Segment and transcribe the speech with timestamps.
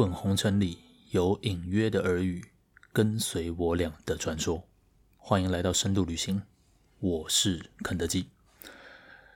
[0.00, 0.78] 滚滚红尘里
[1.10, 2.42] 有隐约的耳语，
[2.90, 4.66] 跟随我俩的传说。
[5.18, 6.40] 欢迎来到深度旅行，
[7.00, 8.30] 我是肯德基。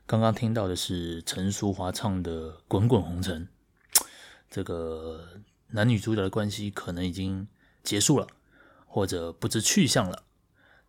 [0.06, 3.46] 刚刚听到的是陈淑华唱的《滚滚红尘》，
[4.50, 7.46] 这个男女主角的关系可能已经
[7.82, 8.26] 结束了，
[8.86, 10.24] 或者不知去向了。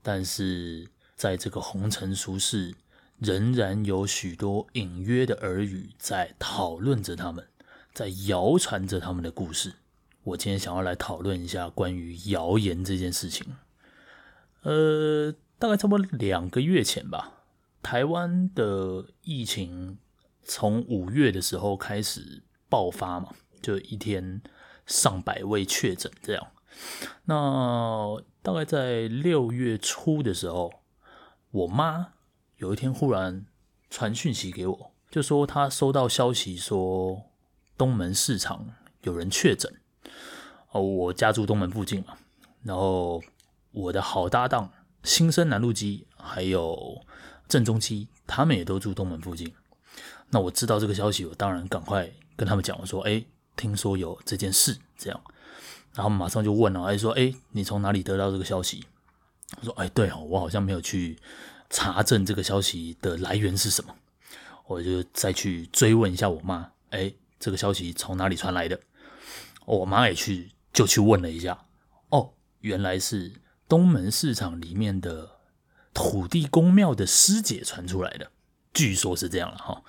[0.02, 2.74] 但是在这个红尘俗世，
[3.20, 7.46] 仍然有许多隐约的耳语在讨论着他们。
[7.96, 9.76] 在谣传着他们的故事。
[10.24, 13.56] 我今天想要来讨论一下关于谣言这件事情。
[14.64, 17.46] 呃，大概差不多两个月前吧，
[17.82, 19.98] 台湾的疫情
[20.44, 24.42] 从五月的时候开始爆发嘛，就一天
[24.86, 26.48] 上百位确诊这样。
[27.24, 30.82] 那大概在六月初的时候，
[31.52, 32.10] 我妈
[32.58, 33.46] 有一天忽然
[33.90, 37.32] 传讯息给我，就说她收到消息说。
[37.78, 38.66] 东门市场
[39.02, 39.74] 有人确诊
[40.72, 42.18] 哦，我家住东门附近嘛，
[42.64, 43.24] 然后
[43.72, 44.72] 我的好搭档
[45.04, 47.02] 新生南路基还有
[47.48, 49.54] 正中基，他们也都住东门附近。
[50.30, 53.24] 那我知道这个消息，我当然赶快跟他们讲，我说：“哎，
[53.56, 55.22] 听说有这件事，这样。”
[55.94, 58.84] 然后马上就问了，哎，说：“哎，你从哪里得到这个消息？”
[59.62, 61.18] 我说：“哎，对哦，我好像没有去
[61.70, 63.96] 查证这个消息的来源是什么。”
[64.68, 67.14] 我就再去追问一下我妈，哎。
[67.40, 68.80] 这个消息从哪里传来的？
[69.66, 71.66] 我妈也去就去问了一下，
[72.10, 73.34] 哦，原来是
[73.68, 75.40] 东门市场里面的
[75.92, 78.32] 土地公庙的师姐传出来的，
[78.74, 79.84] 据说是这样了哈。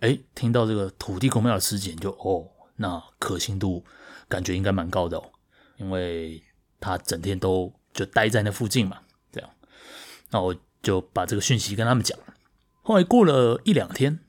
[0.00, 3.84] 哎，听到这个土地公庙的师姐就哦，那可信度
[4.26, 5.30] 感觉应该蛮高的哦，
[5.76, 6.42] 因为
[6.80, 9.50] 她整天都就待在那附近嘛，这样。
[10.30, 12.18] 那我就把这个讯息跟他们讲。
[12.80, 14.20] 后来过了一两天。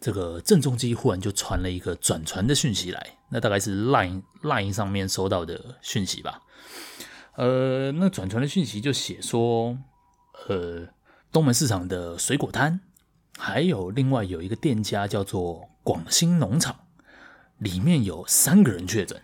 [0.00, 6.40] 这个郑中基忽然就传了一个转传的讯息来，那大概是 Line Line 上面收到的讯息吧。
[7.36, 9.78] 呃，那转传的讯息就写说，
[10.48, 10.88] 呃，
[11.30, 12.80] 东门市场的水果摊，
[13.36, 16.80] 还有另外有一个店家叫做广兴农场，
[17.58, 19.20] 里面有三个人确诊。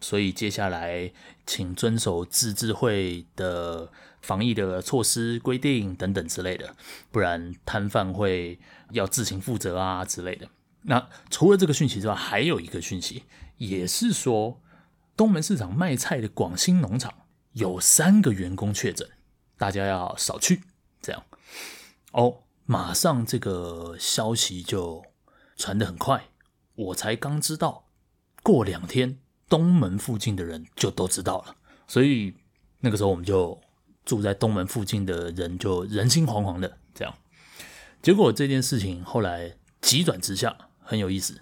[0.00, 1.12] 所以接下来，
[1.44, 3.90] 请遵守自治会的
[4.22, 6.76] 防疫的措施规定等等之类的，
[7.10, 8.60] 不然摊贩会
[8.90, 10.48] 要自行负责啊之类的。
[10.82, 13.24] 那除了这个讯息之外，还有一个讯息，
[13.56, 14.60] 也是说
[15.16, 17.12] 东门市场卖菜的广兴农场
[17.52, 19.08] 有三个员工确诊，
[19.56, 20.62] 大家要少去。
[21.00, 21.22] 这样
[22.12, 25.04] 哦，马上这个消息就
[25.56, 26.24] 传得很快，
[26.74, 27.84] 我才刚知道，
[28.42, 29.18] 过两天。
[29.50, 31.56] 东门附近的人就都知道了，
[31.86, 32.34] 所以
[32.80, 33.58] 那个时候我们就
[34.04, 37.14] 住在东门附近的人就人心惶惶的这样。
[38.02, 41.40] 结果这件事情后来急转直下，很有意思。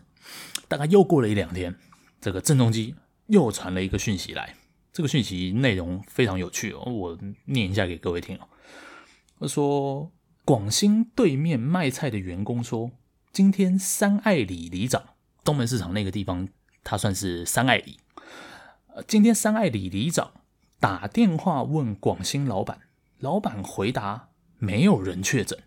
[0.68, 1.76] 大概又过了一两天，
[2.20, 2.94] 这个郑中基
[3.26, 4.56] 又传了一个讯息来，
[4.92, 8.48] 这个讯息内容非常有趣哦，我念一下给各位听哦。
[9.38, 10.10] 他说：
[10.44, 12.90] 广兴对面卖菜的员工说，
[13.32, 15.02] 今天三爱里里长
[15.44, 16.48] 东门市场那个地方。
[16.88, 17.98] 他算是三爱里，
[19.08, 20.30] 今天三爱里里长
[20.78, 22.78] 打电话问广兴老板，
[23.18, 24.28] 老板回答
[24.58, 25.58] 没有人确诊，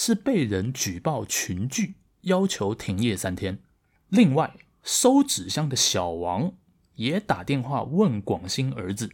[0.00, 3.58] 是被人举报群聚，要求停业三天。
[4.10, 4.54] 另外，
[4.84, 6.52] 收纸箱的小王
[6.94, 9.10] 也打电话问广兴儿子，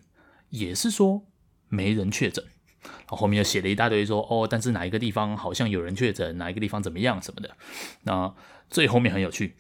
[0.51, 1.25] 也是说
[1.71, 2.45] 没人确诊。
[2.83, 7.57] 然后后面又写了一大堆说哦，但是哪一个地方好像有人确诊，哪一个地方怎么样什么的。
[8.03, 8.35] 那
[8.69, 9.57] 最后面很有趣，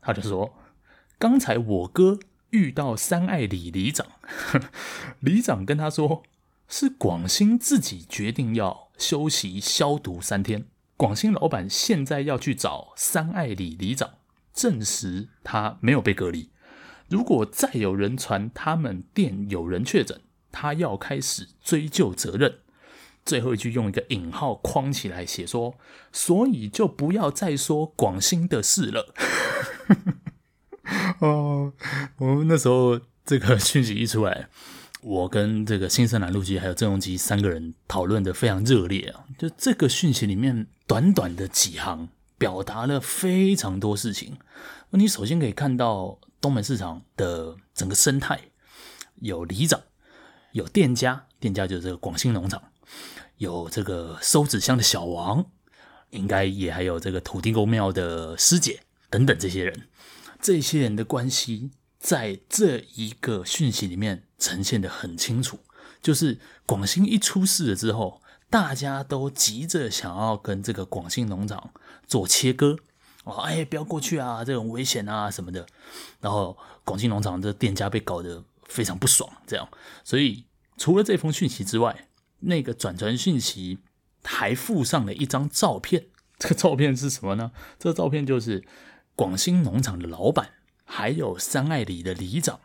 [0.00, 0.54] 他就说。
[1.18, 2.20] 刚才我哥
[2.50, 4.06] 遇到三爱里里长，
[5.18, 6.22] 里长跟他说，
[6.68, 10.66] 是广兴自己决定要休息消毒三天。
[10.98, 14.10] 广兴老板现在要去找三爱里里长，
[14.52, 16.50] 证实他没有被隔离。
[17.08, 20.20] 如果再有人传他们店有人确诊，
[20.52, 22.58] 他要开始追究责任。
[23.24, 25.76] 最后一句用一个引号框起来写说，
[26.12, 29.14] 所以就不要再说广兴的事了。
[31.20, 31.72] 哦，
[32.16, 34.48] 我们那时候这个讯息一出来，
[35.02, 39.24] 我跟这个新生南路基还有郑荣基三个人讨论的非常热烈啊。
[39.38, 44.36] 就这个讯息里面短短的几行，表达了非常多事情。
[44.90, 48.40] 你首先可以看到东门市场的整个生态，
[49.20, 49.80] 有里长，
[50.52, 52.62] 有店家，店家就是这个广兴农场，
[53.36, 55.44] 有这个收纸箱的小王，
[56.10, 58.80] 应该也还有这个土地公庙的师姐
[59.10, 59.88] 等等这些人。
[60.40, 65.58] 这些人的关系在这一个讯息里面呈现得很清楚，
[66.00, 71.70] 就是广兴一出事了之后，大家都急着想要跟这个广兴农场
[72.06, 72.76] 做切割
[73.24, 75.66] 哦，哎，不要过去啊，这种危险啊什么的。
[76.20, 79.68] 然后广兴农场的店家被搞得非常不爽，这样。
[80.04, 80.44] 所以
[80.76, 82.08] 除了这封讯息之外，
[82.40, 83.80] 那个转传讯息
[84.22, 86.06] 还附上了一张照片。
[86.38, 87.50] 这个照片是什么呢？
[87.80, 88.64] 这个照片就是
[89.16, 90.52] 广兴农场的老板，
[90.84, 92.60] 还有三爱里的里长。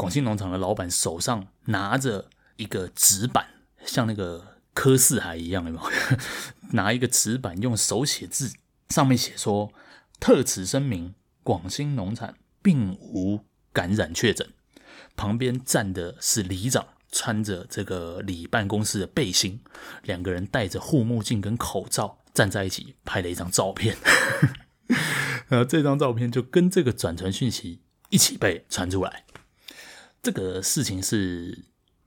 [0.00, 3.48] 广兴农场的老板手上拿着一个纸板，
[3.84, 5.90] 像那个柯四海一样，有没有？
[6.72, 8.50] 拿一个纸板，用手写字，
[8.88, 9.70] 上面写说
[10.18, 13.44] ：“特此声明，广兴农场并无
[13.74, 14.48] 感染确诊。”
[15.16, 16.86] 旁边站的是里长。
[17.12, 19.60] 穿着这个里办公室的背心，
[20.04, 23.96] 两个人戴着护目镜跟口罩站在一起拍了一张照片，
[25.48, 27.80] 然后这张照片就跟这个转传讯息
[28.10, 29.24] 一起被传出来。
[30.22, 31.64] 这个事情是，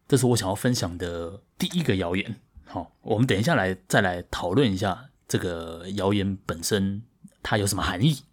[0.07, 2.36] 这是我想要分享的第一个谣言。
[2.65, 7.04] 好，我们等一下来再来讨论一下这个谣言本身
[7.42, 8.24] 它有什么含义。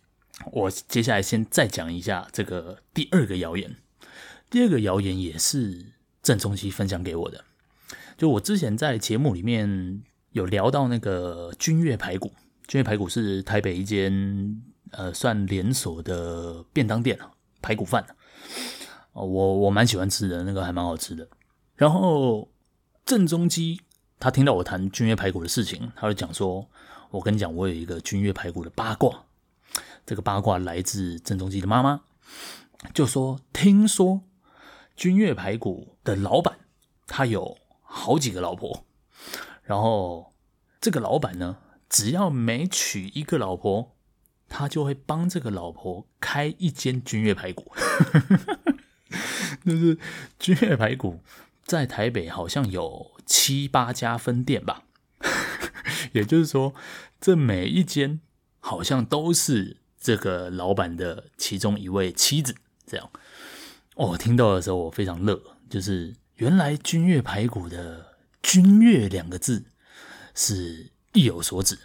[0.53, 3.77] 我接下来先再讲一下这个第二个谣言。
[4.49, 5.93] 第二个谣言也是。
[6.23, 7.43] 郑中基分享给我的，
[8.19, 10.03] 就我之前在节目里面
[10.33, 12.31] 有聊到那个君悦排骨，
[12.69, 18.05] 君悦排骨是台北一间呃算连锁的便当店啊，排骨饭
[19.12, 21.29] 我我蛮喜欢吃的，那个还蛮好吃的。
[21.77, 22.51] 然后
[23.05, 23.81] 郑中基
[24.19, 26.69] 他听到我谈君悦排骨的事情，他就讲说
[27.11, 29.25] ：“我跟你讲，我有一个君悦排骨的八卦，
[30.07, 32.03] 这个八卦来自郑中基的妈妈，
[32.93, 34.23] 就说听说。”
[34.97, 36.59] 君悦排骨的老板，
[37.07, 38.85] 他有好几个老婆，
[39.62, 40.35] 然后
[40.79, 41.57] 这个老板呢，
[41.89, 43.97] 只要每娶一个老婆，
[44.47, 47.73] 他就会帮这个老婆开一间君悦排骨。
[49.67, 49.99] 就是
[50.39, 51.21] 君悦排骨
[51.65, 54.85] 在台北好像有七八家分店吧，
[56.12, 56.75] 也就是说，
[57.21, 58.21] 这每一间
[58.59, 62.55] 好像都是这个老板的其中一位妻子，
[62.87, 63.11] 这样。
[63.97, 69.65] 我、哦、听到的时候，我非常乐，就是原来君悦排骨的“君悦”两个字
[70.35, 71.79] 是意有所指。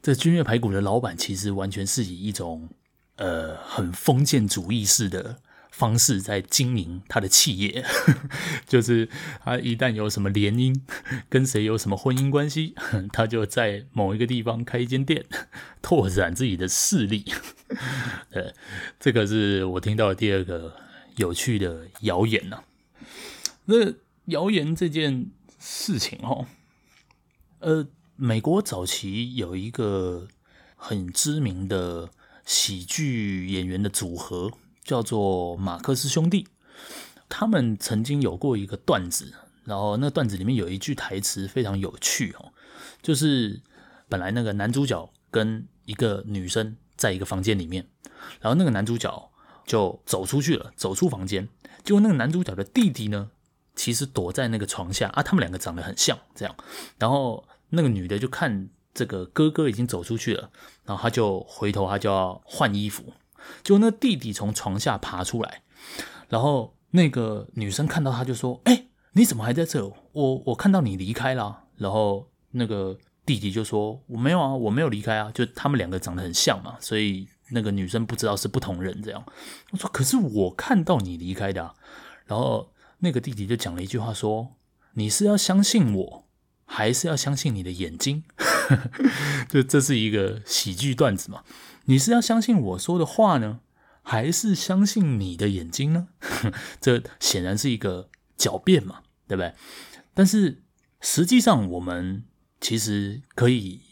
[0.00, 2.68] 这君悦排骨的老板其实完全是以一种
[3.16, 7.84] 呃很封建主义式的方式在经营他的企业，
[8.66, 9.08] 就是
[9.44, 10.80] 他一旦有什么联姻，
[11.28, 12.74] 跟谁有什么婚姻关系，
[13.12, 15.24] 他就在某一个地方开一间店，
[15.82, 17.24] 拓展自己的势力。
[18.30, 18.52] 呃，
[18.98, 20.74] 这个是我听到的第二个。
[21.18, 22.62] 有趣的谣言呢、
[23.64, 23.92] 那
[24.26, 26.46] 谣言这件事情哦，
[27.58, 30.28] 呃，美国早期有一个
[30.76, 32.10] 很知名的
[32.46, 34.52] 喜剧演员的组合，
[34.88, 36.48] 叫做马克思兄弟。
[37.28, 42.52] 他们曾经有过一个段子，然后那段子里面有一句台词非常有趣哦，
[43.02, 43.60] 就是
[44.08, 47.86] 本来那个男主角跟一个女生在一个房间里面，
[48.40, 49.30] 然后那个男主角。
[49.68, 51.46] 就走出去了，走出房间，
[51.84, 53.28] 结果那个男主角的弟弟呢，
[53.76, 56.56] 其实躲在那个床下啊，他们两个长得很像，这样。
[56.96, 60.50] 然后那个女的就看这个哥哥已经走出去了，
[60.86, 63.12] 然后他就回头，他就要换衣服，
[63.62, 65.62] 结果那弟弟从床下爬出来，
[66.28, 69.86] 然后那个女生看到他就说：“哎，你怎么还在这？
[70.12, 79.24] 我我看到你离开了。”然后那个弟弟就说：“我没有啊，我没有离开啊，就他们两个长得很像嘛，所以。”那个女生不知道是不同人，这样
[79.70, 81.74] 我说，可是我看到你离开的。
[82.26, 84.50] 然后那个弟弟就讲了一句话说
[84.92, 86.24] ：“你是要相信我，
[86.66, 88.22] 还是要相信你的眼睛？”
[89.48, 91.42] 就这是一个喜剧段子嘛？
[91.88, 93.60] 你是要相信我说的话呢，
[94.02, 96.08] 还是相信你的眼睛呢？
[96.80, 99.52] 这显然是一个狡辩嘛，对不对？
[100.14, 100.62] 但是
[101.00, 102.24] 实际上，我们
[102.60, 103.82] 其实可以。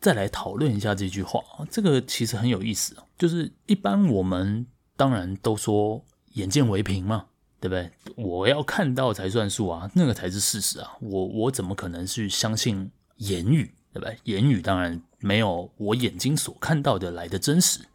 [0.00, 2.94] 再来讨论一下这句话，这个其实很有意思。
[3.16, 4.66] 就是一般我们
[4.98, 7.24] 当然都说眼见为凭嘛，
[7.58, 7.90] 对不对？
[8.14, 10.90] 我要看到才算数啊，那个才是事实啊。
[11.00, 14.18] 我我怎么可能去相信言语，对不对？
[14.24, 17.86] 言语当然没有我眼睛所看到的来的真实。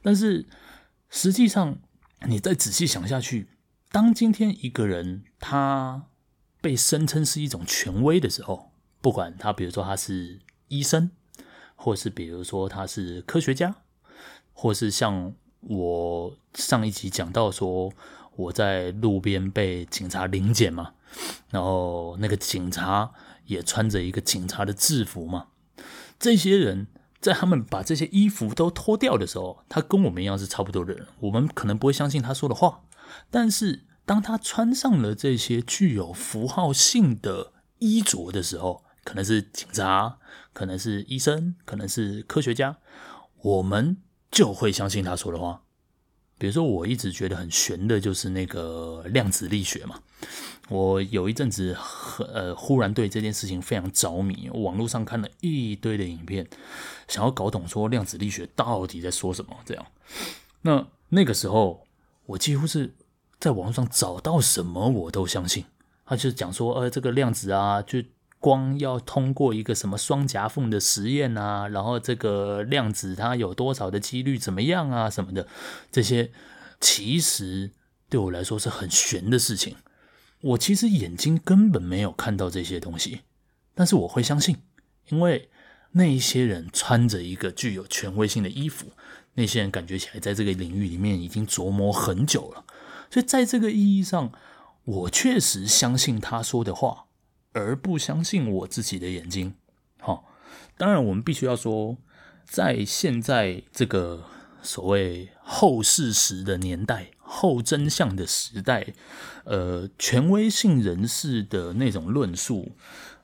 [0.00, 0.46] 但是
[1.10, 1.76] 实际上，
[2.26, 3.48] 你再仔细想下去，
[3.90, 6.04] 当今天一个人他
[6.60, 8.70] 被声称是一种权威的时候，
[9.02, 11.10] 不管他，比如说他是医生。
[11.78, 13.76] 或是比如说他是科学家，
[14.54, 17.92] 或是像我上一集讲到说
[18.34, 20.94] 我在路边被警察临检嘛，
[21.50, 23.12] 然后那个警察
[23.46, 25.48] 也穿着一个警察的制服嘛，
[26.18, 26.88] 这些人
[27.20, 32.82] 在他们把这些衣服都脱掉的时候，他跟我们一样是差不多的人，我们可能不会相信他说的话，
[33.30, 40.18] 但是当他穿上了这些具有符号性的衣着的时候，可能是警察，
[40.52, 42.78] 可能是医生，可能是科学家，
[43.42, 43.96] 我们
[44.30, 45.62] 就会相信他说的话。
[46.38, 50.02] 比如说，我一直觉得很玄的，就是那个量子力学嘛。
[50.68, 56.48] 我有一阵子很呃，忽然对这件事情非常着迷，网络上看了一堆的影片，
[57.08, 59.56] 想要搞懂说量子力学到底在说什么。
[59.64, 59.86] 这样，
[60.62, 61.84] 那那个时候，
[62.26, 62.94] 我几乎是
[63.38, 65.64] 在网络上找到什么我都相信。
[66.04, 68.02] 他就讲说，呃，这个量子啊，就。
[68.38, 75.48] 光要通过一个什么双夹缝的实验啊，然后这个量子它有多少的几率怎么样啊什么的，
[75.90, 76.30] 这些
[76.78, 77.72] 其实
[78.10, 79.74] 对我来说是很玄的事情。
[80.46, 83.22] 我其实眼睛根本没有看到这些东西，
[83.74, 84.56] 但是我会相信，
[85.08, 85.48] 因为
[85.92, 88.86] 那一些人穿着一个具有权威性的衣服，
[89.34, 92.64] 那些人感觉起来在这个领域里面已经琢磨很久了，
[93.10, 94.32] 所以在这个意义上，
[94.84, 97.04] 我确实相信他说的话。
[97.52, 99.54] 而不相信我自己的眼睛，
[99.98, 100.30] 好，
[100.76, 101.96] 当然我们必须要说，
[102.44, 104.26] 在现在这个
[104.60, 108.94] 所谓后事实的年代、后真相的时代，
[109.44, 112.72] 呃，权威性人士的那种论述，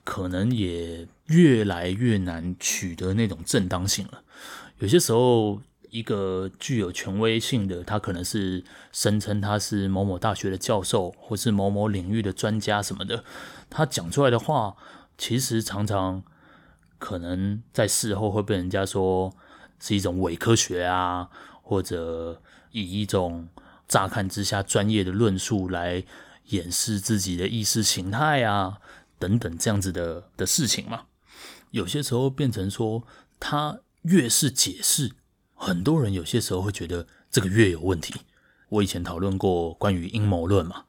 [0.02, 4.22] 可能也越来越难取得那种正当性了。
[4.80, 13.22] 有些时候，一个具有权威性的，他可能是声称他是某某大学的教授，或是某某领域的专家什么的。
[13.70, 14.76] 他讲出来的话，
[15.16, 16.24] 其实常常
[16.98, 19.32] 可能在事后会被人家说
[19.78, 21.28] 是一种伪科学啊，
[21.62, 22.40] 或者
[22.72, 23.48] 以一种
[23.92, 26.02] 乍看之下专业的论述来
[26.46, 28.78] 掩饰自己的意识形态啊，
[29.18, 31.02] 等等这样子的的事情嘛。
[31.72, 33.06] 有些时候变成说，
[33.38, 35.12] 他越是解释，
[35.54, 38.14] 很多人有些时候会觉得这个越有问题。
[38.70, 40.84] 我以前讨论过关于阴谋论嘛，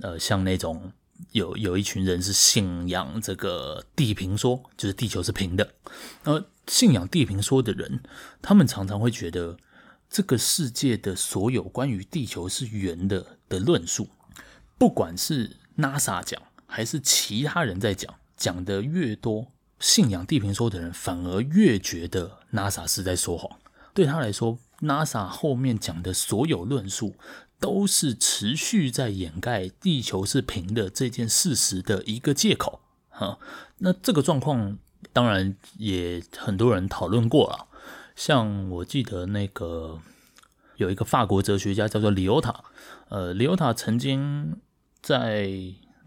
[0.00, 0.90] 呃，像那种。
[1.32, 5.68] 有有一群人是信仰这个地平说，就是地球是平的。
[6.22, 8.00] 呃信仰地平说的人，
[8.40, 9.56] 他们常常会觉得
[10.10, 14.08] 这个世界的所有关于地球是圆的的论述，
[14.76, 19.48] 不管是 NASA 讲还是其他人在讲，讲的越多，
[19.78, 23.58] 信仰地平说的人反而越觉得 NASA 是在说谎。
[23.94, 27.14] 对他来说，NASA 后面讲的所有论述。
[27.60, 33.40] 都是持续在掩盖地球是平的这件事实的一个借口，哈。
[33.78, 34.78] 那这个状况
[35.12, 37.66] 当然也很多人讨论过了，
[38.18, 40.00] 像我记得那个
[40.74, 42.64] 有一个法国哲学家叫做里欧塔，
[43.10, 44.56] 呃，里欧塔曾经
[45.00, 45.48] 在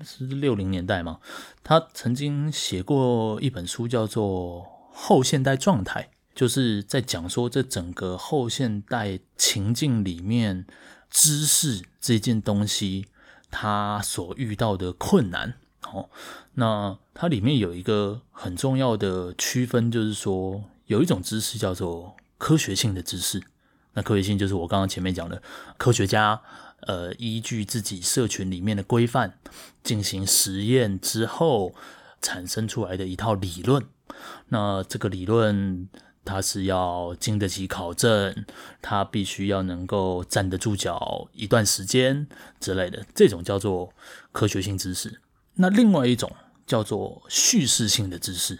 [0.03, 1.19] 是六零年代嘛，
[1.63, 10.67] 他曾经写过一本书叫做《后现代状态》，就是在讲说这整个后现代情境里面。
[11.13, 13.05] 知识这件东西，
[13.49, 15.55] 它所遇到的困难，
[15.91, 16.09] 哦，
[16.53, 23.41] 那它里面有一个很重要的区分，就是说有一种知识叫做科学性的知识。
[23.93, 25.41] 那科学性就是我刚刚前面讲的，
[25.77, 26.41] 科学家
[26.81, 29.39] 呃依据自己社群里面的规范
[29.83, 31.73] 进行实验之后
[32.21, 33.85] 产生出来的一套理论。
[34.49, 35.89] 那这个理论。
[36.23, 38.45] 它是要经得起考证，
[38.79, 42.27] 它必须要能够站得住脚一段时间
[42.59, 43.91] 之类的，这种叫做
[44.31, 45.19] 科学性知识。
[45.55, 46.31] 那另外一种
[46.67, 48.59] 叫做叙事性的知识。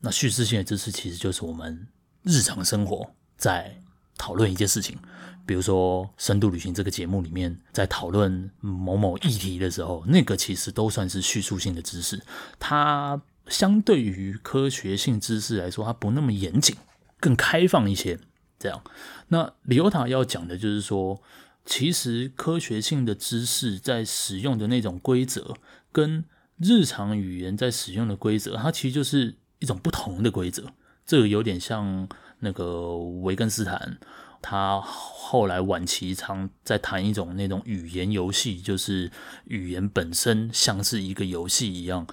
[0.00, 1.86] 那叙事性的知识其实就是我们
[2.22, 3.78] 日常生活在
[4.16, 4.98] 讨论一件事情，
[5.46, 12.22] 比如说深度旅行这个节目里面在讨论某某议题的时候，那个其实都算是叙述性的知识。
[12.58, 16.76] 它相对于科学性知识来说，它不那么严谨。
[17.18, 18.18] 更开放一些，
[18.58, 18.82] 这样。
[19.28, 21.20] 那里欧塔要讲的就是说，
[21.66, 25.54] 其实科学性的知识在使用的那种规则，
[25.92, 26.24] 跟
[26.56, 30.64] 日常语言在使用的规则，它其实就是一种不同的规则。
[31.06, 32.08] 这个有点像
[32.40, 33.98] 那个维根斯坦，
[34.42, 39.10] 他后来晚期常在谈一种那种语言游戏，就是
[39.44, 42.04] 语言本身像是一个游戏一样。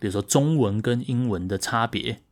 [0.00, 2.22] 比如说中文跟英文的差别，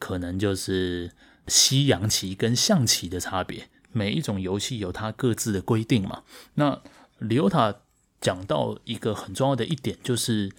[0.00, 1.12] 可能就是。
[1.46, 6.22] 西洋棋跟象棋的差别，每一种游戏有它各自的规定嘛。
[6.54, 6.80] 那
[7.18, 7.82] 里欧塔
[8.18, 10.50] 讲到一个很重要的一点，就是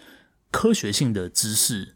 [0.51, 1.94] 科学性的知识，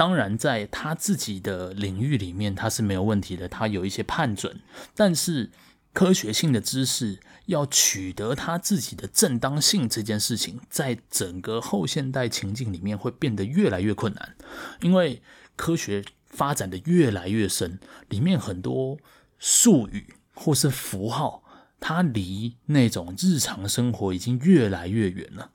[0.00, 4.58] 当然在他自己的领域里面，他是没有问题的，他有一些判准。
[4.94, 5.50] 但是
[5.92, 14.34] 科学性的知识要取得他自己的正当性这件事情，在整个后现代情境里面会变得越来越困难，
[14.80, 15.20] 因为
[15.54, 16.02] 科学。
[16.30, 18.96] 发展的越来越深，里面很多
[19.40, 21.42] 术语或是符号，
[21.80, 25.50] 它离那种日常生活已经越来越远了。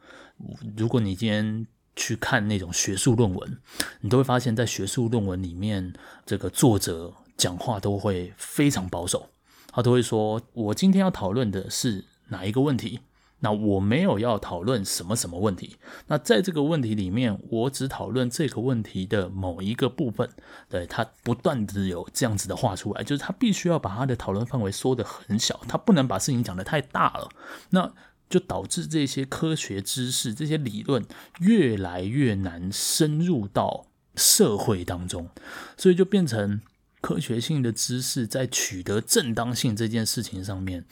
[0.75, 3.58] 如果你今天去看那种学术论文，
[4.02, 5.94] 你都会发现，在学术论文里面，
[6.25, 9.30] 这个作者讲话都会非常保守。
[9.72, 13.02] 他都会说：“我今天要讨论的是哪一个问题？
[13.40, 15.75] 那我没有要讨论什么什么问题。
[16.08, 20.30] 那在这个问题里面，我只讨论这个问题的某一个部分。
[20.70, 27.30] 对，他不断的有这样子的话出来，就是他必须要把他的讨论范围缩得很小，他不能把事情讲得太大了。
[27.70, 27.94] 那
[28.29, 31.05] 就导致这些科学知识、这些理论
[31.39, 35.29] 越来越难深入到社会当中，
[35.77, 36.62] 所以就变成。”
[37.01, 40.86] 科学性的知识在取得正当性这件事情上面，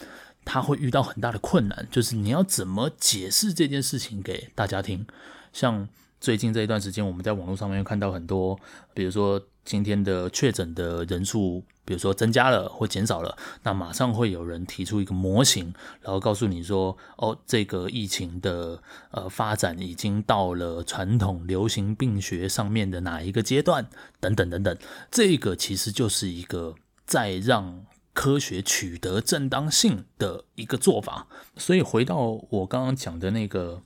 [0.45, 5.07] 它会遇到很大的困难，就是你要怎么解释这件事情给大家听。
[5.51, 5.89] 像
[6.21, 8.59] 最近这一段时间，我们在网络上面看到很多，
[8.93, 11.63] 比如说今天的确诊的人数。
[11.85, 23.87] 比如说增加了或减少了，那马上会有人提出一个模型，然后告诉你说：“哦，这个疫情的呃发展已经到了传统流行病学上面的哪一个阶段？
[24.19, 24.77] 等等等等。”
[25.11, 26.75] 这个其实就是一个
[27.05, 31.27] 在让科学取得正当性的一个做法。
[31.57, 33.81] 所以回到我刚刚讲的那个，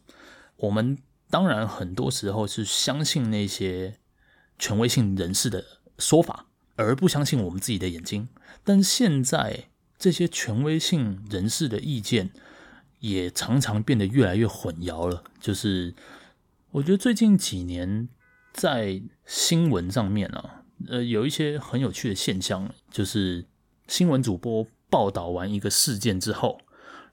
[0.57, 0.97] 我们
[1.29, 3.97] 当然很多时候是相信那些
[4.59, 5.63] 权威性人士的
[5.97, 6.46] 说法。
[6.77, 8.29] 而不相信我们自己的眼睛，
[8.63, 9.65] 但现在
[9.97, 12.29] 这些权威性人士的意见
[12.99, 15.23] 也常常变得越来越混淆了。
[15.41, 15.95] 就是
[16.71, 18.07] 我觉得最近几年
[18.53, 23.45] 在新闻上面啊，呃，有一些很有趣的现象，就是
[23.87, 26.61] 新闻主播报道完一个事件之后，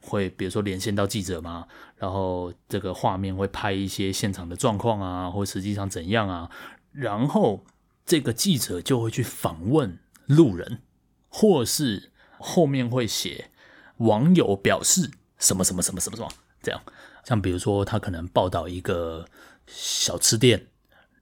[0.03, 6.51] 会比如说连线到记者嘛，然后这个画面会拍一些现场的状况啊，或实际上怎样啊，
[6.93, 7.65] 然后。
[8.07, 10.83] 这个记者就会去访问路人，
[11.31, 13.51] 或是后面会写
[13.97, 16.29] 网友表示什么什么什么什么什么
[16.63, 16.83] 这样。
[17.25, 19.27] 像比如说，他可能报道一个
[19.67, 20.67] 小吃店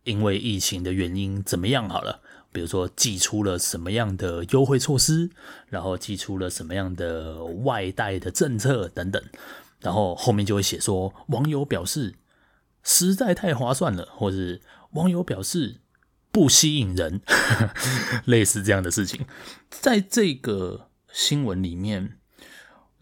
[0.02, 5.30] 因为疫情的原因怎么样好了，比如说寄出了什么样的优惠措施，
[5.68, 9.22] 然后寄出了什么样的外带的政策等等，
[9.78, 12.16] 然后后面就会写说网友表示
[12.82, 14.60] 实在太划算了，或是
[14.94, 15.81] 网友表示。
[16.32, 17.20] 不吸引人，
[18.24, 19.26] 类似这样的事情，
[19.68, 22.16] 在这个新闻里面，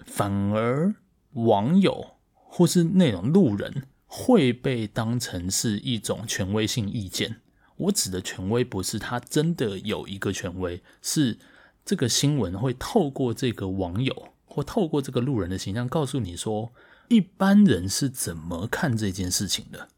[0.04, 0.96] 反而
[1.34, 7.40] 网友或是那种路人会被当成是一种权威性意见。
[7.76, 11.38] 我指的权威不是他真的有一个权威，是
[11.84, 16.72] 这个新闻会透过这个网友或透过这个路人的形象告诉你说，
[17.06, 19.88] 一般人是怎么看这件事情的，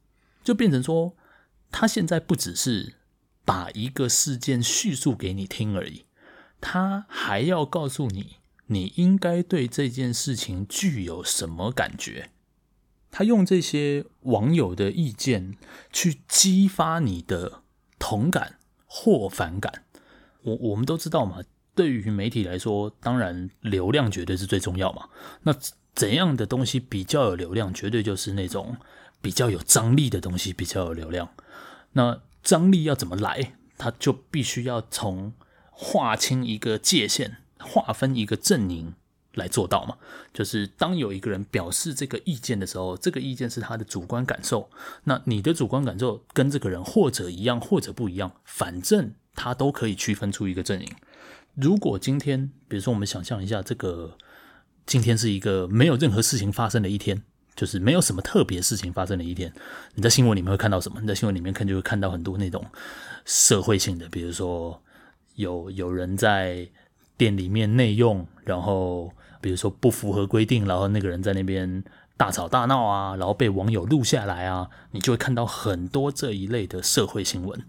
[0.45, 1.17] 就变成说，
[1.71, 2.97] 他现在不只是。
[3.45, 6.05] 把一个事件叙述给你听而已，
[6.61, 12.31] 他还要告诉你，你应该对这件事情具有什么感觉。
[13.11, 15.57] 他用这些网友的意见
[15.93, 17.63] 去激发你的
[17.99, 19.85] 同感或反感。
[20.43, 21.41] 我我们都知道嘛，
[21.75, 25.11] 对于媒体来说，当然流量绝对是最重要嘛。
[25.43, 25.55] 那
[25.95, 27.75] 怎样的东西比较有流量？
[27.75, 28.79] 绝对就是那种
[29.21, 31.29] 比较有张力的东西比较有流量。
[31.93, 33.55] 那张力要怎么来？
[33.79, 35.33] 他就必须要从
[35.71, 38.95] 划清一个界限、划分一个阵营
[39.35, 39.97] 来做到嘛。
[40.33, 44.71] 就是当有一个人表示这个意见的时候，这个意见是他的主观感受。
[45.05, 50.89] 那你的主观感受跟这个人或者一样，或者不一样，反正他都可以区分出一个阵营。
[51.55, 54.17] 如果今天，比如说我们想象一下，这个
[54.87, 57.23] 今天是一个没有任何事情发生的一天。
[57.55, 59.53] 就是没有什么特别事情发生的一天，
[59.95, 61.01] 你在新闻里面会看到什么？
[61.01, 62.65] 你在新闻里面看就会看到很多那种
[63.25, 64.83] 社会性的，比如说
[65.35, 66.69] 有有人在
[67.17, 71.85] 店里面内用，然后比如说不符合规定，然后那个人在那边
[72.17, 77.63] 大吵大闹啊，然后被网友录下来啊，你就会看到很多这一类的社会新闻。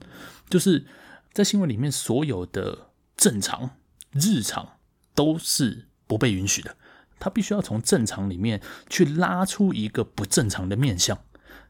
[0.49, 0.85] 就是
[1.31, 3.71] 在新闻里面所有的正常
[4.11, 4.77] 日常
[5.15, 6.75] 都是不被允许的。
[7.19, 11.17] 他必须要从正常里面去拉出一个不正常的面相，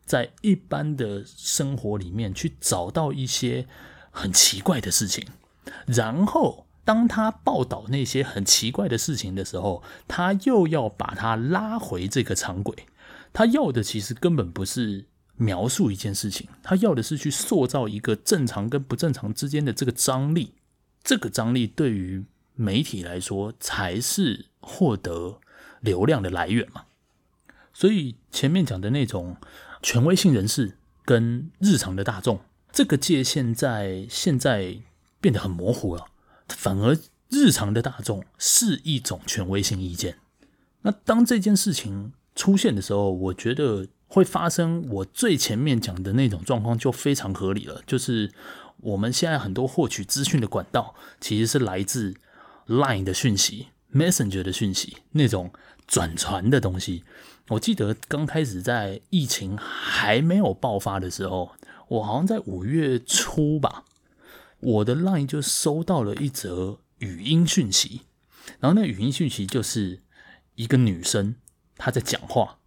[0.05, 3.67] 在一般的生活里面去找到一些
[4.11, 5.25] 很奇怪的事情，
[5.85, 12.75] 然后当他报道那些很奇怪的事情的时候，他又要把它拉回这个常轨。
[13.31, 15.05] 他要的其实根本不是
[15.37, 20.53] 描述一件事情，他要的是去塑造一个正常跟不正常之间的这个张力。
[21.03, 22.23] 这个张力对于
[22.55, 25.39] 媒体来说才是获得
[25.81, 26.85] 流量的来源嘛，
[27.73, 29.35] 所以前面讲的那种
[29.81, 32.39] 权威性人士跟日常的大众，
[32.71, 34.77] 这个界限在现在
[35.19, 36.05] 变得很模糊了。
[36.47, 36.97] 反而
[37.29, 40.17] 日常的大众是一种权威性意见。
[40.83, 47.81] 那当这件事情出现的时候，我觉得会发生我最前面讲的那种状况就非常合理了。
[47.85, 48.31] 就是
[48.77, 52.13] 我们现在很多获取资讯的管道其实是来自
[52.67, 53.67] Line 的讯息。
[53.93, 55.51] Messenger 的讯息，那种
[55.87, 57.03] 转传的东西。
[57.49, 61.51] 我记得刚开始在疫情还没有爆发的时候，
[61.89, 63.83] 我好像在五月初吧，
[64.59, 68.01] 我的 Line 就收到了一则语音讯息，
[68.59, 69.99] 然后那语音讯息就是
[70.55, 71.35] 一个女生
[71.77, 72.59] 她在讲话，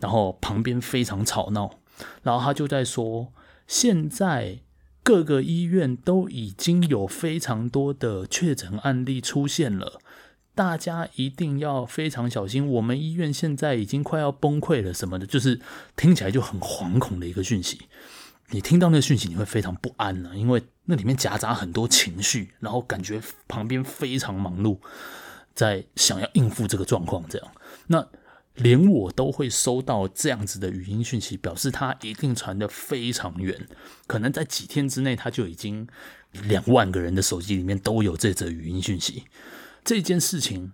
[0.00, 1.78] 然后旁边非常吵闹，
[2.24, 3.32] 然后她就在说，
[3.68, 4.58] 现在
[5.04, 10.00] 各个医院都已经有非常多的确诊案例出现了。
[10.54, 15.60] 大家一定要非常小心，我们医院现在已经快要崩溃了，什么的，就是
[15.96, 17.88] 听起来就很惶恐的一个讯息。
[18.50, 24.78] 你听到那个讯息，你会非常不安呢、因为那里面夹杂很多情绪，然后感觉旁边非常忙碌，
[25.54, 27.24] 在想要应付这个状况。
[27.28, 27.50] 这样，
[27.88, 28.06] 那
[28.54, 33.66] 连我都会收到这样子的语音讯息，表示它一定传得非常远，
[34.06, 35.88] 可能在几天之内，它就已经
[36.44, 39.24] 两万个人的手机里面都有这则语音讯息。
[39.84, 40.72] 这件事情，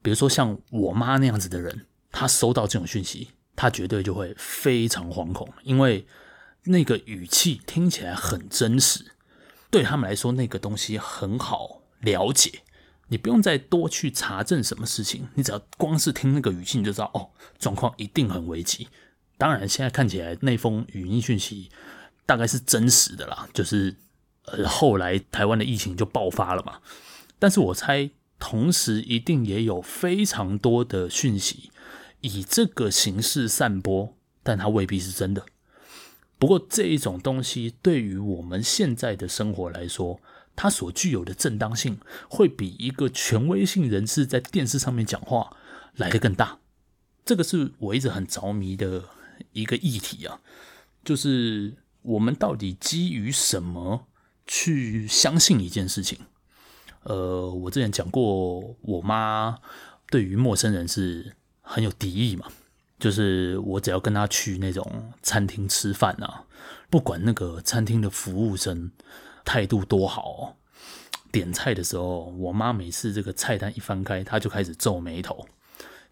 [0.00, 6.06] 比如说像我妈那样子的人，她收到这种讯息，她绝对就会非常惶恐，因为
[6.64, 9.14] 那个语气听起来很真实，
[9.68, 12.62] 对他们来说，那个东西很好了解，
[13.08, 18.86] 你不用再多去查证什么事情，你只要光是听那个语气，你就知道哦，状况一定很危急。
[19.36, 21.68] 当然，现在看起来那封语音讯息
[22.24, 23.96] 大概是真实的啦，就是
[24.44, 26.78] 呃后来台湾的疫情就爆发了嘛，
[27.40, 28.08] 但是我猜。
[28.42, 31.70] 同时，一定也有非常多的讯息
[32.22, 35.46] 以这个形式散播，但它未必是真的。
[36.40, 40.20] 不过，这一种东西对于我们现在的生活来说，
[40.56, 45.56] 它所具有的正当性，会比一个权威性人士在电视上面讲话
[45.94, 46.58] 来得更大。
[47.24, 49.04] 这个是我一直很着迷的
[49.52, 50.40] 一个议题啊，
[51.04, 54.08] 就是我们到底基于什么
[54.48, 56.18] 去相信一件事情？
[57.04, 59.58] 呃，我之前讲过，我妈
[60.10, 62.46] 对于陌生人是很有敌意嘛。
[62.98, 66.44] 就是我只要跟她去那种餐厅吃饭啊，
[66.88, 68.92] 不管那个餐厅的服务生
[69.44, 70.56] 态度多好，
[71.32, 75.44] 点菜的时候，我妈每次这个菜单一翻开，她就开始皱眉头。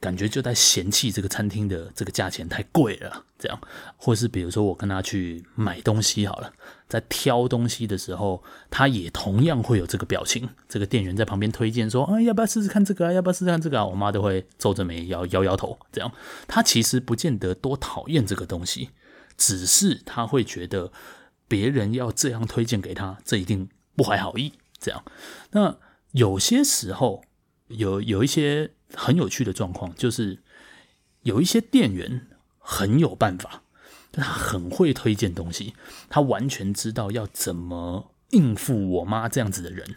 [0.00, 3.60] 感觉就在嫌弃这个餐厅的这个价钱太贵了，这样，
[3.98, 6.50] 或是比如说我跟他去买东西好了，
[6.88, 10.48] 在挑东西的时候，他也同样会有这个表情。
[10.66, 13.12] 这个店员在旁边推荐说：“啊，要不要试试看这个啊？
[13.12, 16.10] 要不要试试看这个啊？”我妈都会皱着眉摇摇摇头，这样。
[16.48, 18.88] 他其实不见得多讨厌这个东西，
[19.36, 20.90] 只是他会觉得
[21.46, 24.54] 别人要这样推荐给他，这一定不怀好意。
[24.78, 25.04] 这样，
[25.50, 25.76] 那
[26.12, 27.22] 有些时候
[27.68, 28.70] 有有一些。
[28.94, 30.38] 很有趣的状况就是，
[31.22, 32.26] 有一些店员
[32.58, 33.62] 很有办法，
[34.12, 35.74] 他很会推荐东西，
[36.08, 39.96] 他完全知道要怎么应付我妈这样子的人。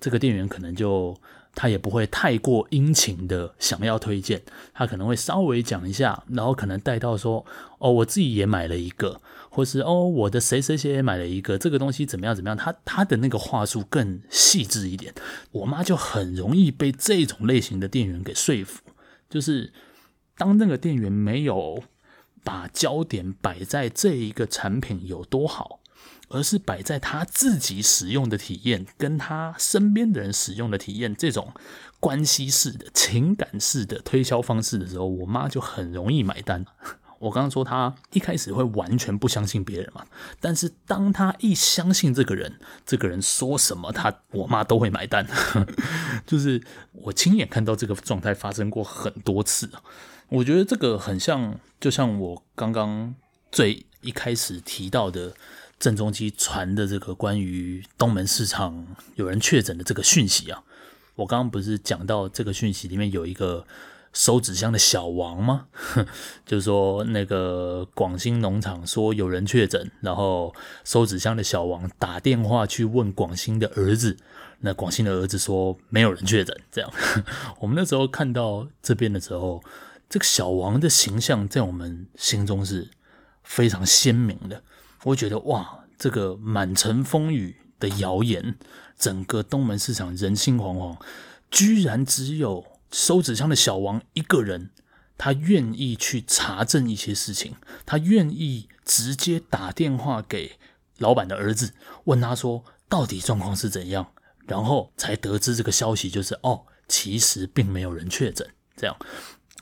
[0.00, 1.20] 这个店员可能就
[1.54, 7.44] 他也不会太过殷勤的想要推荐，他可能会稍微讲一下，然后可能带到说
[7.78, 9.20] ：“哦，我自己也买了一个。”
[9.54, 12.56] 或是哦，我的谁谁谁也买了一个这个东西怎么样怎么样？
[12.56, 15.12] 他他的那个话术更细致一点，
[15.50, 18.80] 我妈就很容易被这种类型的店员给说服。
[19.28, 19.70] 就是
[20.38, 21.82] 当那个店员没有
[22.42, 25.80] 把焦点摆在这一个产品有多好，
[26.32, 31.52] 而是摆在他自己使用的体验，跟他身边的人使用的体验，这种
[32.00, 36.64] 关系式的情感式的推销方式的时候，我妈就很容易买单。
[37.20, 40.04] 我刚刚说他一开始会完全不相信别人嘛，
[40.40, 45.24] 但是当他一相信这个人，这个人说什么他我妈都会买单，
[46.26, 49.70] 就是我亲眼看到这个状态发生过很多次。
[50.30, 53.14] 我觉得这个很像，就像我刚刚
[53.52, 55.32] 最一开始提到的
[55.82, 60.62] 郑中基传的这个关于东门市场有人确诊的这个讯息啊。
[61.16, 63.66] 我刚刚不是讲到这个讯息里面有一个。
[64.14, 65.68] 收纸箱的小王吗？
[66.44, 74.18] 就是说，那个广兴农场说有人确诊，然后收纸箱的小王打电话去问广兴的儿子，
[74.60, 76.54] 那广兴的儿子说没有人确诊。
[76.70, 76.92] 这样，
[77.60, 79.64] 我们那时候看到这边的时候，
[80.10, 82.90] 这个小王的形象在我们心中是
[83.42, 84.62] 非常鲜明的。
[85.04, 88.56] 我觉得哇，这个满城风雨的谣言，
[88.98, 91.00] 整个东门市场人心惶惶，
[91.50, 92.72] 居然只有。
[92.94, 94.68] 收纸箱的小王一个人，
[95.16, 100.58] 他愿意去查证一些事情，他愿意直接打电话给
[100.98, 101.72] 老板的儿子，
[102.04, 104.12] 问他说到底状况是怎样，
[104.46, 108.46] 然后才得知这个消息，就是哦，其实并没有人确诊。
[108.76, 108.94] 这样，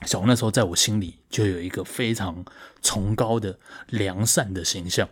[0.05, 2.43] 小王那时候在我心里就有一个非常
[2.81, 5.07] 崇高的良善的形象，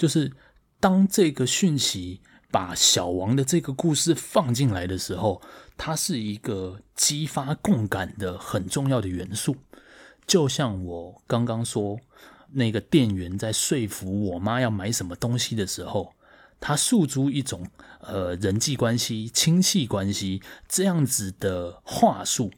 [0.00, 0.32] 就是
[0.80, 5.42] 当这个讯息把小王的这个故事放进来的时候，
[5.76, 9.54] 它是一个激发共感的很重要的元素。
[10.26, 12.00] 就像我刚刚说，
[12.52, 16.14] 那个店员在说服我妈要买什么东西的时候，
[16.58, 17.66] 他诉诸一种
[18.00, 22.50] 呃人际关系、亲戚关系这样子的话术，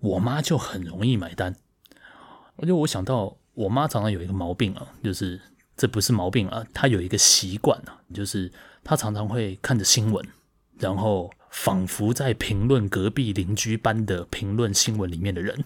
[0.00, 1.54] 我妈就很容易买单。
[2.56, 5.40] 而且我想到，我妈常常有一个毛病啊，就是
[5.76, 8.50] 这不是毛病啊，他有一个习惯啊，就是
[8.82, 10.26] 他常常会看着新闻，
[10.78, 15.64] 然后仿佛在评论隔壁邻居般的评论新闻里面的人，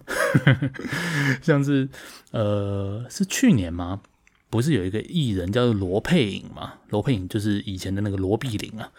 [1.42, 1.88] 像是
[2.33, 4.01] 呃，是去年吗？
[4.49, 6.75] 不是有一个艺人叫做罗佩颖吗？
[6.88, 8.90] 罗佩颖就是以前的那个罗碧玲啊，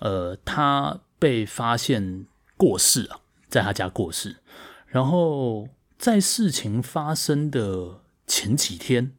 [0.00, 4.36] 呃，他被发现过世啊，在他家过世，
[4.86, 5.68] 然后。
[5.98, 9.12] 在事情发生的前几天，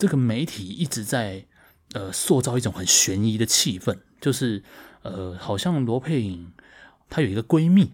[0.00, 1.44] 这个媒体一直在
[1.92, 4.64] 呃塑造一种很悬疑的气氛，就是
[5.02, 6.50] 呃好像罗佩颖
[7.08, 7.92] 她有一个闺蜜，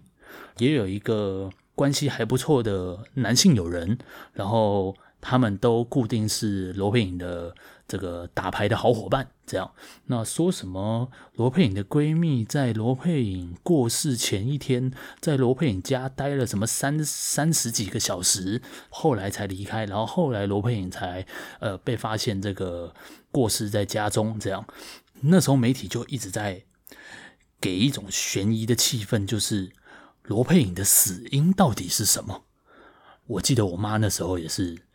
[0.57, 3.99] 也有一个关系还不错的男性友人，
[4.33, 7.53] 然后他们都固定是罗佩颖的。
[7.89, 9.71] 这个打牌的好伙伴，这样，
[10.07, 21.25] 那说什么罗佩颖的闺蜜在罗佩颖过世前一天，在罗佩颖家待了什么三三十几个小时，后来才离开，然后后来罗佩颖才
[21.61, 22.93] 呃被发现这个
[23.31, 24.67] 过世在家中，这样，
[25.21, 26.65] 那时候媒体就一直在
[27.61, 29.71] 给一种悬疑的气氛，就是
[30.23, 32.43] 罗佩颖的死因到底是什么？
[33.27, 34.86] 我记得我妈那时候也是。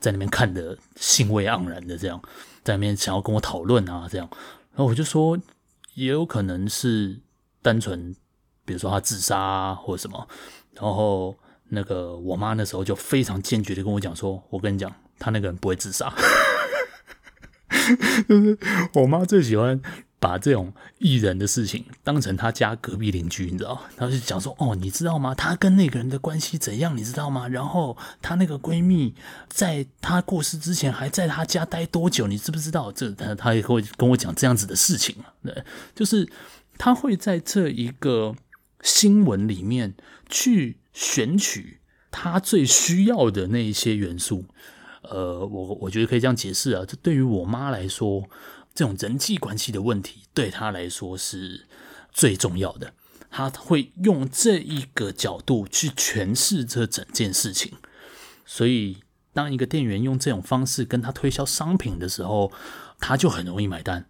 [0.00, 2.20] 在那边看的兴味盎然的这样，
[2.62, 4.28] 在那边想要跟我讨论啊这样，
[4.72, 5.38] 然后我就说
[5.94, 7.18] 也有可能是
[7.62, 8.14] 单纯，
[8.64, 10.28] 比如说他自杀啊或者什么，
[10.74, 11.36] 然后
[11.68, 16.12] 那个我妈那时候就非常坚决的跟我讲说，我跟你讲，他那个人不会自杀，
[18.28, 18.58] 就是
[18.94, 19.80] 我妈最喜欢。
[20.20, 23.80] 把这种艺人的事情当成他家隔壁邻居，你知道？
[23.96, 25.32] 他就讲说：“哦，你知道吗？
[25.32, 26.96] 他跟那个人的关系怎样？
[26.96, 27.46] 你知道吗？
[27.46, 29.14] 然后他那个闺蜜
[29.48, 32.26] 在他过世之前还在他家待多久？
[32.26, 32.90] 你知不知道？
[32.90, 35.14] 这他他也会跟我讲这样子的事情。
[35.44, 35.62] 对，
[35.94, 36.28] 就是
[36.76, 38.34] 他会在这一个
[38.82, 39.94] 新闻里面
[40.28, 41.78] 去选取
[42.10, 44.46] 他最需要的那一些元素。
[45.02, 48.28] 呃，我我觉得可以这样解释啊，这对于我妈来说。”
[48.78, 51.66] 这种人际关系的问题对他来说是
[52.12, 52.94] 最重要的，
[53.28, 57.72] 他会用这一个角度去诠释这整件事情。
[58.46, 58.98] 所以，
[59.32, 62.52] 当一个店员用这种方式跟他推销商品的时候，
[63.00, 64.08] 他就很容易买单。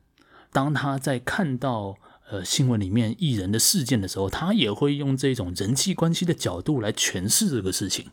[0.52, 1.96] 当他在看到
[2.28, 8.10] 呃新闻里面艺人的事件的时候，他也会用这种人际关系的角度来诠释这个事情。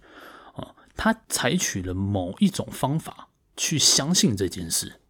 [0.53, 5.01] 啊，他采取了某一种方法去相信这件事，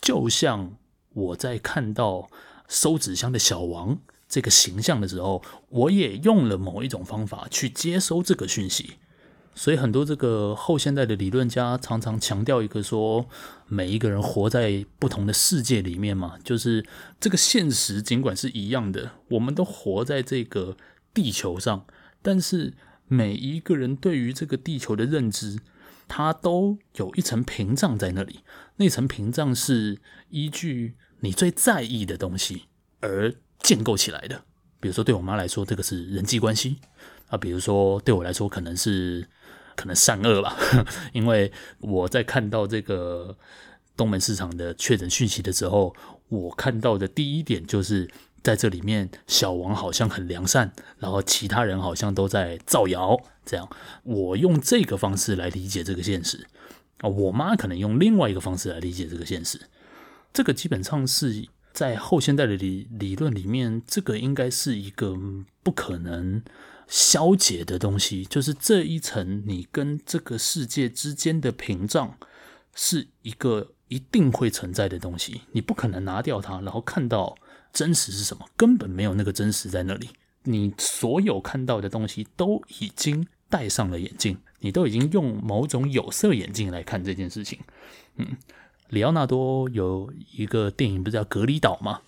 [0.00, 0.76] 就像。
[1.14, 2.28] 我在看到
[2.68, 3.98] 收纸箱的小王
[4.28, 8.94] 这个形象的时候，我也用了某一种方法去接收这个讯息。
[9.54, 13.26] 所以很多这个后现代的理论家常常强调一个说，
[13.66, 16.86] 每一个人活在不同的世界里面嘛，就是
[17.20, 20.78] 这个现实尽管是一样的，我们都活在这个
[21.12, 21.84] 地球上，
[22.22, 22.72] 但是
[23.08, 25.58] 每一个人对于这个地球的认知，
[26.08, 28.40] 它都有一层屏障在那里，
[28.82, 30.96] 那层屏障是依据。
[31.24, 32.64] 你最在意的东西
[32.98, 34.42] 而建构起来的，
[34.80, 36.78] 比如说对我妈来说，这个是人际关系
[37.28, 39.24] 啊；比如说对我来说，可能是
[39.76, 40.56] 可能善恶吧。
[41.14, 43.38] 因为我在看到这个
[43.96, 45.94] 东门市场的确诊讯息的时候，
[46.28, 48.10] 我看到的第一点就是
[48.42, 53.16] 在这里面，小王好像很良善，然后其他人好像都在造谣。
[53.46, 53.70] 这样，
[54.02, 56.48] 我用这个方式来理解这个现实
[56.98, 59.60] 啊，我妈可能用另外一个方式来理解这个现实。
[60.32, 65.16] 这个基本上是在后现代的理理论里面，这个应该是一个
[65.62, 66.42] 不可能
[66.86, 68.24] 消解的东西。
[68.24, 72.16] 就是这一层你跟这个世界之间的屏障，
[72.74, 77.36] 是一个一定会存在的东西，你不可能拿掉它，然后看到
[77.72, 80.10] 真实是什么，根本没有那个真实在那里。
[80.44, 87.60] 你所有看到的东西都已经戴上了眼镜，你都已经用某种有色眼镜来看这件事情，
[88.16, 88.26] 嗯。
[88.88, 92.02] 里奥纳多有一个电影，不是叫《隔离岛》吗？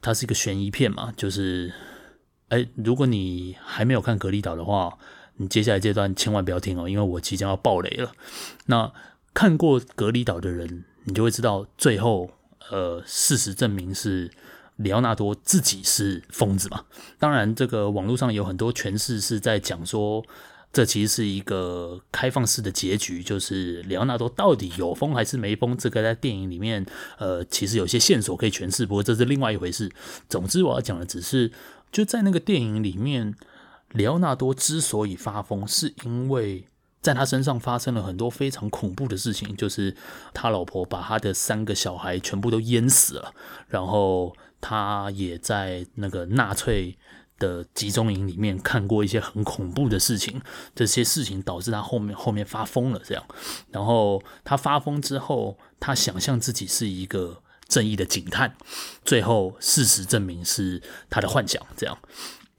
[0.00, 1.70] 它是一个悬疑片嘛，就是，
[2.48, 4.96] 哎，如果你还没有看《隔离岛》的话，
[5.36, 8.12] 你接下来这段千万不要听哦，因为我即将要爆雷了。
[8.64, 8.90] 那
[9.34, 12.30] 看过《隔离岛》的人，你就会知道，最后，
[12.70, 14.30] 呃，事实证明是
[14.76, 16.86] 里奥纳多自己是疯子嘛。
[17.18, 20.24] 当然，这个网络上有很多诠释是在讲说。
[20.74, 26.84] 这其实是一个开放式的结局，就是里奥纳多到底有疯还是没疯，这个在电影里面，
[27.16, 29.88] 呃，其实有些线索可以诠释，不过这是另外一回事。
[30.28, 31.52] 总之，我要讲的只是，
[31.92, 33.36] 就在那个电影里面，
[33.92, 36.64] 里奥纳多之所以发疯，是因为
[37.00, 39.94] 在他身上发生了很多非常恐怖的事情，就是
[40.32, 43.32] 他老婆把他的三个小孩全部都淹死了，
[43.68, 46.98] 然后他也在那个纳粹。
[47.44, 50.40] 的集中营里面看过一些很恐怖的事情，
[50.74, 53.22] 这些事情导致他后面后面发疯了，这样。
[53.70, 58.56] 然后他发疯之后，他想象自己是一个正义的警探，
[59.04, 61.98] 最后事实证明是他的幻想，这样。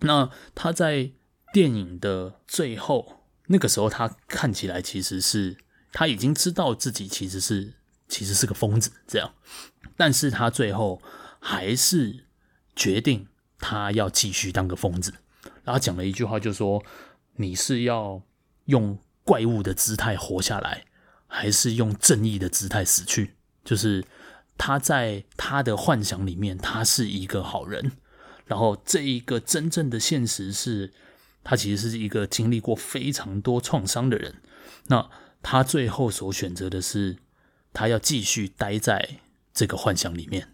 [0.02, 1.12] 那他在
[1.52, 5.58] 电影的最后，那个时候他看起来其实是
[5.92, 7.74] 他已经知道自己其实是
[8.08, 9.34] 其实是个疯子，这样。
[9.98, 11.02] 但是他最后
[11.40, 12.26] 还是
[12.76, 13.28] 决定。
[13.60, 15.14] 他要继续当个疯子，
[15.64, 16.84] 然后讲了一句话，就说
[17.38, 18.22] ：“你是要
[18.66, 20.86] 用怪物的姿态活下来，
[21.28, 24.06] 还是用正义的姿态死去？”就是
[24.58, 27.94] 他在他的幻想里面，他是一个好人，
[28.46, 30.94] 然后这一个真正的现实是，
[31.44, 34.36] 他其实是一个经历过非常多创伤的人。
[34.88, 35.10] 那
[35.42, 37.18] 他最后所选择的是，
[37.74, 39.18] 他要继续待在
[39.54, 40.54] 这个幻想里面，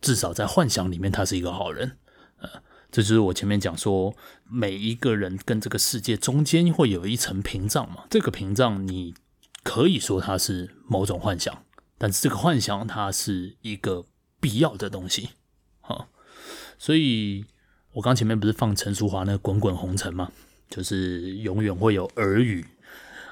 [0.00, 1.98] 至少在幻想里面，他是一个好人。
[2.40, 2.48] 呃，
[2.90, 8.04] 这就是我前面讲说，每一个人跟这个世界中间会有一层屏障嘛。
[8.10, 9.14] 这个屏障，你
[9.62, 11.64] 可以说它是某种幻想，
[11.98, 14.06] 但是这个幻想它是一个
[14.40, 15.30] 必要的东西。
[15.80, 16.08] 好，
[16.78, 17.44] 所以
[17.92, 20.32] 我刚前面不是放陈淑樺那《滚滚红尘》吗？
[20.68, 22.64] 就是永远会有耳语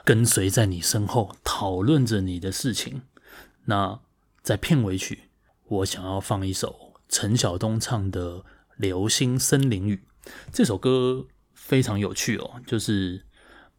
[0.05, 3.03] 跟随在你身后，讨论着你的事情。
[3.65, 4.01] 那
[4.43, 5.31] 在片尾曲，
[5.65, 8.45] 我想要放一首陈晓东唱的。
[8.79, 10.05] 流星森林雨
[10.53, 13.27] 这首歌非常有趣哦，就是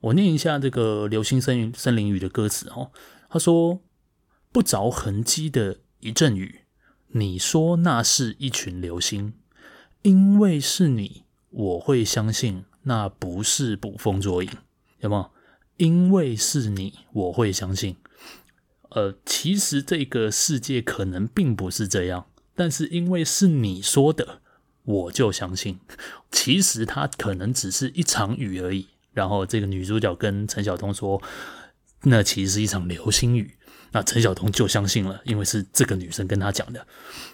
[0.02, 2.92] 我念一下这个流星森林森林雨的歌词哦。
[3.30, 3.82] 他说
[4.52, 6.62] ：“不着痕迹的一阵雨，
[7.08, 9.34] 你说那是一群流星，
[10.02, 14.50] 因为是你，我会相信那不是捕风捉影，
[15.00, 15.32] 有没有？
[15.78, 17.96] 因为是你，我会相信。
[18.90, 24.42] 呃，其实这个世界可能并不是这样，但是因为是你说的。”
[24.90, 25.78] 我就相信，
[26.32, 28.88] 其实它可能只是一场雨而已。
[29.14, 31.22] 然后这个女主角跟陈晓东说，
[32.04, 33.56] 那其实是一场流星雨。
[33.92, 36.88] 那陈晓东就相信了，因为是这个女生跟他讲的。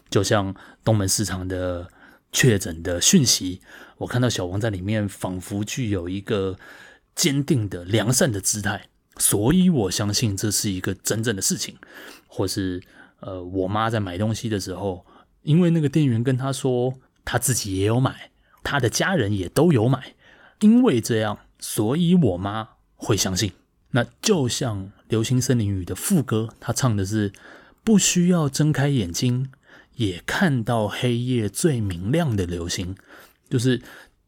[0.09, 1.87] 就像东门市场的
[2.33, 3.61] 确诊的讯息，
[3.99, 6.57] 我看到小王在里面，仿佛具有一个
[7.15, 11.77] 坚定的良善的姿态，所以我相信这是一个真正的事情。
[12.27, 12.83] 或是
[13.21, 15.05] 呃，我妈在买东西的时候，
[15.43, 16.95] 因为那个店员跟她说。
[17.25, 18.29] 他自己也有买，
[18.63, 20.13] 他的家人也都有买，
[20.59, 23.51] 因为这样，所以我妈会相信。
[23.91, 27.33] 那就像《流星森林雨》的副歌，他唱的是
[27.83, 29.49] “不需要睁开眼睛，
[29.95, 32.95] 也看到黑夜最明亮的流星”，
[33.49, 33.81] 就是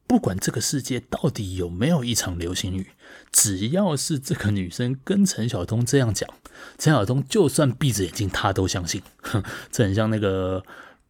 [0.07, 2.91] 不管这个世界到底有没有一场流星雨，
[3.31, 6.29] 只要是这个女生跟陈晓东这样讲，
[6.77, 9.01] 陈晓东就算闭着眼睛，他都相信。
[9.21, 10.63] 哼， 这很像那个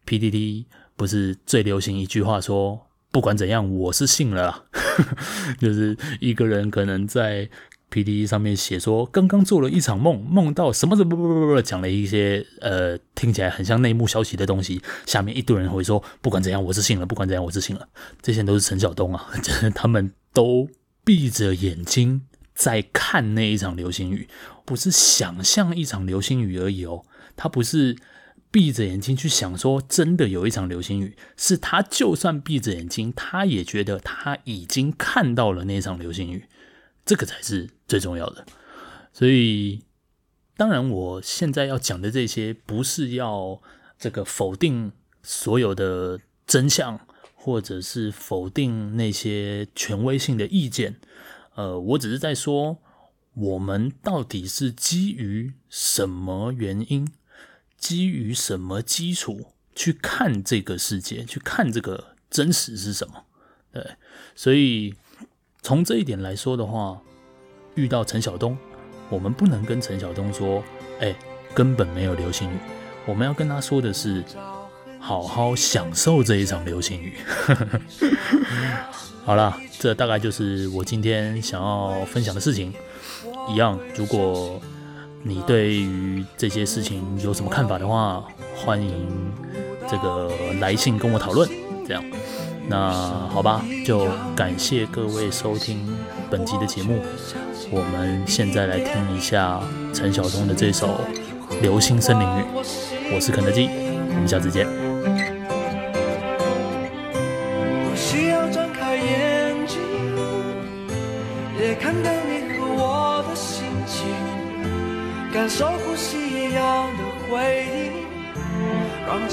[0.04, 0.66] PDD。
[0.98, 4.64] 不是最流行一句话说，不管怎样，我是信了。
[5.60, 7.48] 就是一个人可能在
[7.88, 14.82] P D E 上面写说，刚刚做了一场梦，梦到什么什么不不不不，讲了一些呃听起来很像内幕消息的东西。
[15.06, 17.88] 下面一堆人会说，不管怎样，我是信了，不管怎样，我是信了。
[18.20, 19.30] 这些都是陈晓东啊，
[19.76, 20.68] 他们都
[21.04, 22.22] 闭着眼睛
[22.56, 24.28] 在看那一场流星雨，
[24.64, 27.04] 不是想象一场流星雨而已哦，
[27.36, 27.96] 他不是。
[28.50, 36.46] 闭着眼睛去想，说真的有一场流星雨，是他就算闭着眼睛，他也觉得他已经看到了那场流星雨，
[37.04, 38.46] 这个才是最重要的。
[39.12, 39.82] 所以，
[40.56, 43.60] 当然，我现在要讲的这些，不是要
[43.98, 44.92] 这个否定
[45.22, 46.98] 所有的真相，
[47.34, 50.96] 或者是否定那些权威性的意见。
[51.54, 52.78] 呃，我只是在说，
[53.34, 57.06] 我们到底是基于什么原因？
[57.78, 63.24] 基于什么基础去看这个世界，去看这个真实是什么？
[63.72, 63.86] 对，
[64.34, 64.94] 所以
[65.62, 67.00] 从这一点来说的话，
[67.76, 68.58] 遇到陈晓东，
[69.08, 70.62] 我们不能跟陈晓东说
[71.00, 71.14] ：“哎，
[71.54, 72.56] 根本没有流星雨。”
[73.06, 74.24] 我们要跟他说的是
[74.98, 77.14] ：“好好享受这一场流星雨。
[79.24, 82.74] ”好了，这大概就是我今天想要分享的事情。
[83.48, 84.60] 一样，如果。
[85.22, 88.22] 你对于这些事情有什么看法的话，
[88.54, 89.06] 欢迎
[89.88, 91.48] 这个来信跟我讨论。
[91.86, 92.02] 这样，
[92.68, 92.90] 那
[93.28, 94.06] 好吧，就
[94.36, 95.78] 感谢各位收听
[96.30, 97.00] 本集的节目。
[97.70, 99.60] 我们现在来听一下
[99.92, 101.00] 陈晓东的这首
[101.60, 102.42] 《流星森林雨》。
[103.14, 104.87] 我是肯德基，我们下次见。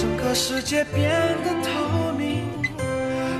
[0.05, 1.09] 整个世界变
[1.43, 2.45] 得透明。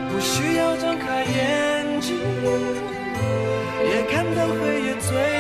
[0.10, 2.16] 不需要睁开眼睛，
[3.88, 5.35] 也看到黑夜最。